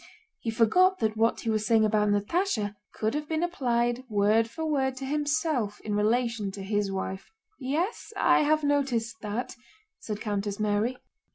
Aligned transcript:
He 0.39 0.49
forgot 0.49 0.97
that 0.97 1.15
what 1.15 1.41
he 1.41 1.51
was 1.51 1.67
saying 1.67 1.85
about 1.85 2.09
Natásha 2.09 2.73
could 2.95 3.13
have 3.13 3.29
been 3.29 3.43
applied 3.43 4.03
word 4.09 4.49
for 4.49 4.65
word 4.65 4.97
to 4.97 5.05
himself 5.05 5.79
in 5.81 5.93
relation 5.93 6.49
to 6.53 6.63
his 6.63 6.91
wife. 6.91 7.29
"Yes, 7.59 8.11
I 8.17 8.39
have 8.39 8.63
noticed 8.63 9.21
that," 9.21 9.55
said 9.99 10.19
Countess 10.19 10.59
Mary. 10.59 10.97